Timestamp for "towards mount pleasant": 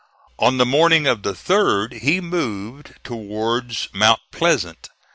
3.03-4.89